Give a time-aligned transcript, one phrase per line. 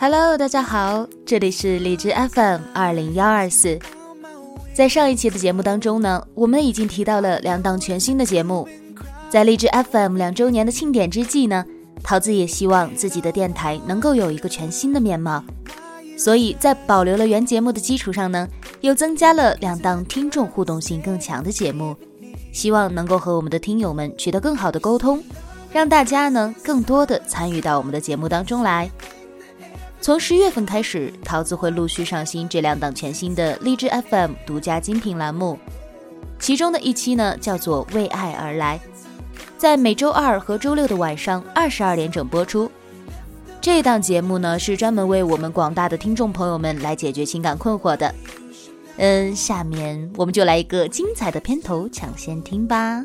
[0.00, 3.76] Hello，大家好，这里是荔枝 FM 二零幺二四。
[4.72, 8.68] 在上一期的节目当中呢，我们已经提到了两档全新的节目。
[9.28, 11.64] 在荔枝 FM 两周年的庆典之际呢，
[12.00, 15.42] 桃子也希望自己的电台能够有一个全新的面貌，
[16.16, 18.46] 所以在保留了原节目的基础上呢，
[18.80, 21.96] 又增加了两档听众互动性更强的节目，
[22.52, 25.20] 希望能够和我们的听友们取得更好的沟通，
[25.72, 28.88] 让大家呢更多的参与到我们的节目当中来。
[30.08, 35.58] 从十月份开始，桃子会陆续上新这两档全新的励志 FM 独家精品栏目，
[36.40, 38.80] 其中的一期呢叫做《为爱而来》，
[39.58, 42.72] 在每周二和周六的晚上二十二点整播出。
[43.60, 48.14] 这档节目呢是专门为我们广大的听众朋友们来解决情感困惑的。
[48.96, 53.04] 嗯，下面我们就来一个精彩的片头抢先听吧。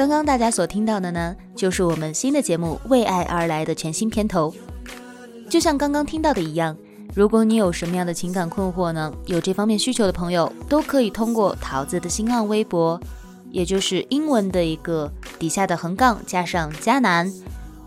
[0.00, 4.50] 刚刚大家所听到的呢，就是我们新的节目《为爱而来》的全新片头。
[5.50, 6.74] 就像刚刚听到的一样，
[7.14, 9.12] 如果你有什么样的情感困惑呢？
[9.26, 12.98] 有这方面需求的朋友，都可以通过桃子的新浪微博，
[13.50, 17.30] 也就是英文的一个底下的横杠加上迦南，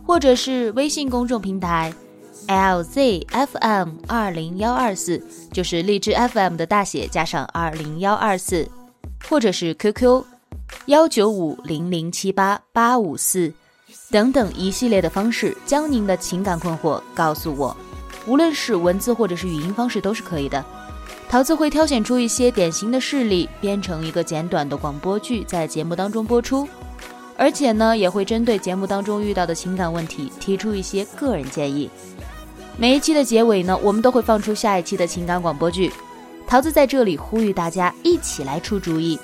[0.05, 1.91] 或者是微信公众平台
[2.45, 5.19] LZFM 二零幺二四，
[5.51, 8.69] 就是荔枝 FM 的大写加上二零幺二四，
[9.27, 10.25] 或者是 QQ。
[10.88, 13.53] 幺九五零零七八八五四，
[14.11, 17.75] 等等一系列的方式，将您的情感困惑告诉我，
[18.27, 20.63] 无论是文字或者是语音方式都是可以的。
[21.29, 26.67] 桃子会挑选出一些典型的事例，编成一个简短的广播剧，在节目当中播出。
[27.38, 31.89] 而且呢，也会针对节目当中遇到的情感问题，提出一些个人建议。
[32.77, 35.89] 每一期的结尾呢，我们都会放出下一期的情感广播剧。
[36.45, 39.17] 桃子在这里呼吁大家一起来出主意。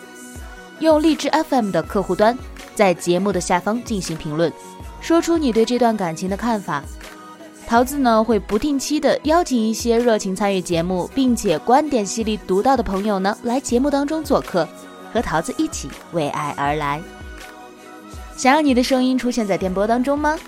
[0.79, 2.37] 用荔枝 FM 的客户端，
[2.73, 4.51] 在节目的下方进行评论，
[5.01, 6.83] 说出你对这段感情的看法。
[7.67, 14.67] 桃子呢会不定期的邀请一些热情参与节目，并且观点犀利独到的朋友呢来节目当中做客，
[15.13, 17.01] 和桃子一起为爱而来。
[18.35, 20.39] 想让你的声音出现在电波当中吗？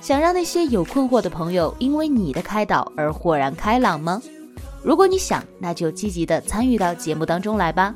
[0.00, 4.22] 想让那些有困惑的朋友因为你的开导而豁然开朗吗？
[4.82, 7.94] 如果你想，那就积极的参与到节目当中来吧。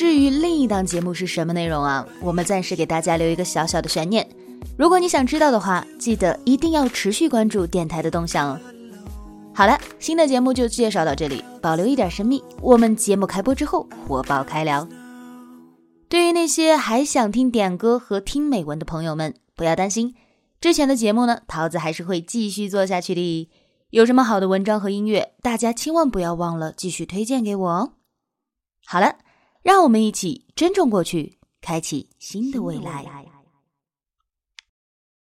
[0.00, 2.08] 至于另一档节目是什么内容啊？
[2.22, 4.26] 我们暂时给大家留一个小小的悬念。
[4.78, 8.58] 如果你想知道的话，记得一定要持续关注电台的动向哦。
[9.54, 12.42] 好了，新的节目就介绍到这里，保留一点神秘。
[12.62, 14.88] 我们节目开播之后火爆开聊。
[16.08, 20.14] 对于那些还想听点歌和听美文的朋友们，不要担心，
[20.62, 23.50] 之前的节目呢，桃子还是会继续做下去的。
[23.90, 27.92] 有什么好的文章和音乐，大家千万不要忘了继续推荐给我哦。
[28.86, 29.16] 好了。
[29.62, 33.04] 让我们一起珍重过去，开启新的未来。